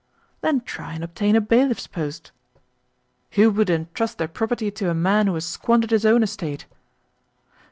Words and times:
"Then 0.41 0.61
try 0.61 0.95
and 0.95 1.03
obtain 1.03 1.35
a 1.35 1.39
bailiff's 1.41 1.85
post." 1.85 2.31
"Who 3.33 3.51
would 3.51 3.69
entrust 3.69 4.17
their 4.17 4.27
property 4.27 4.71
to 4.71 4.89
a 4.89 4.95
man 4.95 5.27
who 5.27 5.35
has 5.35 5.45
squandered 5.45 5.91
his 5.91 6.07
own 6.07 6.23
estate?" 6.23 6.65